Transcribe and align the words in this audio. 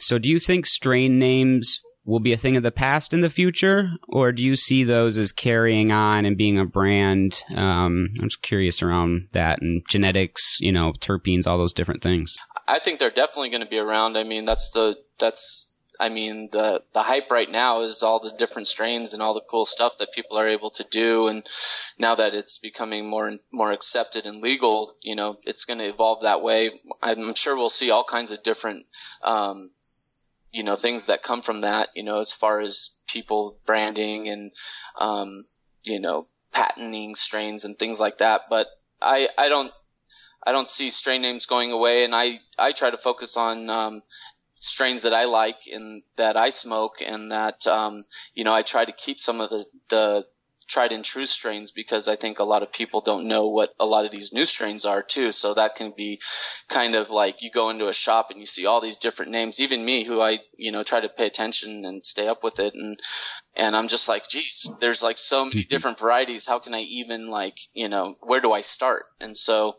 So 0.00 0.18
do 0.18 0.28
you 0.28 0.38
think 0.38 0.66
strain 0.66 1.18
names 1.18 1.80
will 2.06 2.20
be 2.20 2.32
a 2.32 2.36
thing 2.36 2.56
of 2.56 2.62
the 2.62 2.70
past 2.70 3.12
in 3.12 3.20
the 3.20 3.28
future, 3.28 3.90
or 4.08 4.30
do 4.32 4.42
you 4.42 4.54
see 4.54 4.84
those 4.84 5.18
as 5.18 5.32
carrying 5.32 5.90
on 5.90 6.24
and 6.24 6.36
being 6.36 6.58
a 6.58 6.64
brand? 6.64 7.42
Um, 7.54 8.10
I'm 8.20 8.28
just 8.28 8.42
curious 8.42 8.80
around 8.80 9.28
that 9.32 9.60
and 9.60 9.82
genetics, 9.88 10.58
you 10.60 10.70
know, 10.70 10.92
terpenes, 10.92 11.46
all 11.46 11.58
those 11.58 11.72
different 11.72 12.02
things. 12.02 12.36
I 12.68 12.78
think 12.78 12.98
they're 12.98 13.10
definitely 13.10 13.50
going 13.50 13.62
to 13.62 13.68
be 13.68 13.78
around. 13.78 14.16
I 14.16 14.22
mean, 14.22 14.44
that's 14.44 14.70
the 14.70 14.96
that's 15.18 15.65
I 15.98 16.08
mean, 16.08 16.48
the 16.50 16.82
the 16.92 17.02
hype 17.02 17.30
right 17.30 17.50
now 17.50 17.80
is 17.80 18.02
all 18.02 18.20
the 18.20 18.34
different 18.36 18.66
strains 18.66 19.12
and 19.12 19.22
all 19.22 19.34
the 19.34 19.40
cool 19.40 19.64
stuff 19.64 19.98
that 19.98 20.12
people 20.12 20.38
are 20.38 20.48
able 20.48 20.70
to 20.70 20.84
do. 20.90 21.28
And 21.28 21.46
now 21.98 22.14
that 22.16 22.34
it's 22.34 22.58
becoming 22.58 23.08
more 23.08 23.26
and 23.26 23.40
more 23.52 23.72
accepted 23.72 24.26
and 24.26 24.42
legal, 24.42 24.92
you 25.02 25.14
know, 25.14 25.38
it's 25.44 25.64
going 25.64 25.78
to 25.78 25.88
evolve 25.88 26.22
that 26.22 26.42
way. 26.42 26.70
I'm 27.02 27.34
sure 27.34 27.56
we'll 27.56 27.70
see 27.70 27.90
all 27.90 28.04
kinds 28.04 28.32
of 28.32 28.42
different, 28.42 28.86
um, 29.22 29.70
you 30.52 30.62
know, 30.62 30.76
things 30.76 31.06
that 31.06 31.22
come 31.22 31.42
from 31.42 31.62
that. 31.62 31.88
You 31.94 32.02
know, 32.02 32.18
as 32.18 32.32
far 32.32 32.60
as 32.60 32.98
people 33.06 33.58
branding 33.66 34.28
and, 34.28 34.52
um, 34.98 35.44
you 35.84 36.00
know, 36.00 36.28
patenting 36.52 37.14
strains 37.14 37.64
and 37.64 37.78
things 37.78 38.00
like 38.00 38.18
that. 38.18 38.42
But 38.50 38.66
I 39.00 39.28
I 39.36 39.48
don't 39.48 39.72
I 40.46 40.52
don't 40.52 40.68
see 40.68 40.90
strain 40.90 41.22
names 41.22 41.46
going 41.46 41.72
away, 41.72 42.04
and 42.04 42.14
I 42.14 42.40
I 42.56 42.72
try 42.72 42.90
to 42.90 42.96
focus 42.96 43.36
on 43.36 43.68
um, 43.68 44.02
strains 44.56 45.02
that 45.02 45.14
I 45.14 45.26
like 45.26 45.68
and 45.72 46.02
that 46.16 46.36
I 46.36 46.50
smoke, 46.50 47.02
and 47.06 47.30
that 47.30 47.66
um, 47.66 48.04
you 48.34 48.44
know 48.44 48.54
I 48.54 48.62
try 48.62 48.84
to 48.84 48.92
keep 48.92 49.18
some 49.20 49.40
of 49.40 49.50
the 49.50 49.64
the 49.88 50.26
tried 50.68 50.92
and 50.92 51.04
true 51.04 51.26
strains 51.26 51.70
because 51.70 52.08
I 52.08 52.16
think 52.16 52.38
a 52.38 52.44
lot 52.44 52.62
of 52.62 52.72
people 52.72 53.00
don't 53.00 53.28
know 53.28 53.48
what 53.48 53.74
a 53.78 53.86
lot 53.86 54.04
of 54.04 54.10
these 54.10 54.32
new 54.32 54.44
strains 54.44 54.84
are 54.84 55.02
too. 55.02 55.30
So 55.32 55.54
that 55.54 55.76
can 55.76 55.92
be 55.96 56.20
kind 56.68 56.94
of 56.94 57.10
like 57.10 57.42
you 57.42 57.50
go 57.50 57.70
into 57.70 57.88
a 57.88 57.92
shop 57.92 58.30
and 58.30 58.40
you 58.40 58.46
see 58.46 58.66
all 58.66 58.80
these 58.80 58.98
different 58.98 59.32
names. 59.32 59.60
Even 59.60 59.84
me, 59.84 60.04
who 60.04 60.20
I 60.20 60.40
you 60.56 60.72
know 60.72 60.82
try 60.82 61.00
to 61.00 61.08
pay 61.08 61.26
attention 61.26 61.84
and 61.84 62.04
stay 62.04 62.28
up 62.28 62.42
with 62.42 62.58
it, 62.58 62.74
and 62.74 62.98
and 63.54 63.76
I'm 63.76 63.88
just 63.88 64.08
like, 64.08 64.28
geez, 64.28 64.70
there's 64.80 65.02
like 65.02 65.18
so 65.18 65.44
many 65.44 65.60
mm-hmm. 65.60 65.68
different 65.68 65.98
varieties. 65.98 66.46
How 66.46 66.58
can 66.58 66.74
I 66.74 66.80
even 66.80 67.28
like 67.28 67.58
you 67.74 67.88
know 67.88 68.16
where 68.20 68.40
do 68.40 68.52
I 68.52 68.62
start? 68.62 69.04
And 69.20 69.36
so 69.36 69.76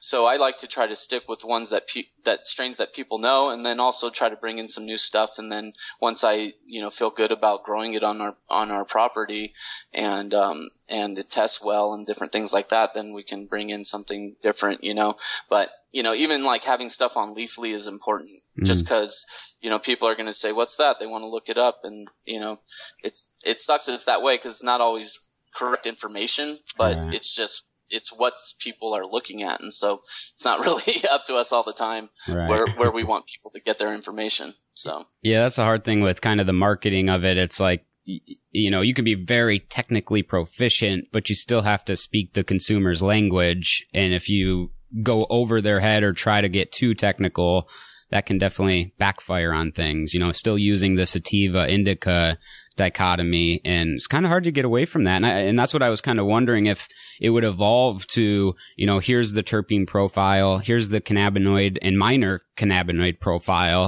so 0.00 0.26
I 0.26 0.36
like 0.36 0.58
to 0.58 0.68
try 0.68 0.86
to 0.86 0.96
stick 0.96 1.28
with 1.28 1.44
ones 1.44 1.70
that 1.70 1.88
pe- 1.88 2.04
that 2.24 2.46
strains 2.46 2.78
that 2.78 2.92
people 2.92 3.18
know, 3.18 3.50
and 3.50 3.64
then 3.64 3.80
also 3.80 4.10
try 4.10 4.28
to 4.28 4.36
bring 4.36 4.58
in 4.58 4.68
some 4.68 4.86
new 4.86 4.98
stuff. 4.98 5.38
And 5.38 5.50
then 5.50 5.72
once 6.00 6.24
I 6.24 6.52
you 6.66 6.80
know 6.80 6.90
feel 6.90 7.10
good 7.10 7.32
about 7.32 7.64
growing 7.64 7.94
it 7.94 8.04
on 8.04 8.20
our 8.20 8.36
on 8.48 8.70
our 8.70 8.84
property, 8.84 9.54
and 9.92 10.32
um, 10.34 10.68
and 10.88 11.18
it 11.18 11.30
tests 11.30 11.64
well 11.64 11.94
and 11.94 12.06
different 12.06 12.32
things 12.32 12.52
like 12.52 12.70
that, 12.70 12.94
then 12.94 13.12
we 13.12 13.22
can 13.22 13.46
bring 13.46 13.70
in 13.70 13.84
something 13.84 14.36
different, 14.42 14.84
you 14.84 14.94
know. 14.94 15.16
But 15.48 15.70
you 15.92 16.02
know, 16.02 16.14
even 16.14 16.44
like 16.44 16.64
having 16.64 16.88
stuff 16.88 17.16
on 17.16 17.34
Leafly 17.34 17.74
is 17.74 17.88
important, 17.88 18.30
mm-hmm. 18.30 18.64
just 18.64 18.84
because 18.84 19.56
you 19.60 19.70
know 19.70 19.78
people 19.78 20.08
are 20.08 20.14
going 20.14 20.26
to 20.26 20.32
say, 20.32 20.52
"What's 20.52 20.76
that?" 20.76 21.00
They 21.00 21.06
want 21.06 21.22
to 21.22 21.28
look 21.28 21.48
it 21.48 21.58
up, 21.58 21.80
and 21.84 22.08
you 22.24 22.40
know, 22.40 22.60
it's 23.02 23.34
it 23.44 23.60
sucks 23.60 23.88
it's 23.88 24.04
that 24.04 24.22
way 24.22 24.36
because 24.36 24.52
it's 24.52 24.64
not 24.64 24.80
always 24.80 25.26
correct 25.54 25.86
information, 25.86 26.56
but 26.76 26.96
right. 26.96 27.14
it's 27.14 27.34
just 27.34 27.64
it's 27.90 28.12
what 28.16 28.34
people 28.60 28.94
are 28.94 29.04
looking 29.04 29.42
at, 29.42 29.60
and 29.60 29.72
so 29.72 29.94
it's 29.94 30.44
not 30.44 30.60
really 30.64 30.94
up 31.10 31.24
to 31.26 31.34
us 31.34 31.52
all 31.52 31.62
the 31.62 31.72
time 31.72 32.08
right. 32.28 32.48
where 32.48 32.66
where 32.76 32.90
we 32.90 33.04
want 33.04 33.26
people 33.26 33.50
to 33.52 33.60
get 33.60 33.78
their 33.78 33.94
information. 33.94 34.52
So 34.74 35.04
yeah, 35.22 35.42
that's 35.42 35.58
a 35.58 35.64
hard 35.64 35.84
thing 35.84 36.00
with 36.00 36.20
kind 36.20 36.40
of 36.40 36.46
the 36.46 36.52
marketing 36.52 37.08
of 37.08 37.24
it. 37.24 37.36
It's 37.36 37.60
like 37.60 37.84
you 38.04 38.70
know 38.70 38.80
you 38.80 38.94
can 38.94 39.04
be 39.04 39.14
very 39.14 39.60
technically 39.60 40.22
proficient, 40.22 41.06
but 41.12 41.28
you 41.28 41.34
still 41.34 41.62
have 41.62 41.84
to 41.86 41.96
speak 41.96 42.32
the 42.32 42.44
consumer's 42.44 43.02
language, 43.02 43.86
and 43.92 44.14
if 44.14 44.28
you 44.28 44.70
go 45.02 45.26
over 45.30 45.60
their 45.60 45.80
head 45.80 46.02
or 46.02 46.12
try 46.12 46.40
to 46.40 46.48
get 46.48 46.72
too 46.72 46.94
technical 46.94 47.68
that 48.10 48.26
can 48.26 48.38
definitely 48.38 48.92
backfire 48.98 49.52
on 49.52 49.72
things. 49.72 50.12
You 50.12 50.20
know, 50.20 50.32
still 50.32 50.58
using 50.58 50.96
the 50.96 51.06
sativa 51.06 51.72
indica 51.72 52.38
dichotomy 52.80 53.60
and 53.62 53.96
it's 53.96 54.06
kind 54.06 54.24
of 54.24 54.30
hard 54.30 54.44
to 54.44 54.50
get 54.50 54.64
away 54.64 54.86
from 54.86 55.04
that. 55.04 55.16
And, 55.16 55.26
I, 55.26 55.40
and 55.40 55.58
that's 55.58 55.74
what 55.74 55.82
I 55.82 55.90
was 55.90 56.00
kind 56.00 56.18
of 56.18 56.24
wondering 56.24 56.64
if 56.64 56.88
it 57.20 57.28
would 57.28 57.44
evolve 57.44 58.06
to, 58.08 58.54
you 58.76 58.86
know, 58.86 58.98
here's 58.98 59.34
the 59.34 59.42
terpene 59.42 59.86
profile, 59.86 60.58
here's 60.58 60.88
the 60.88 61.00
cannabinoid 61.00 61.76
and 61.82 61.98
minor 61.98 62.40
cannabinoid 62.56 63.20
profile. 63.20 63.78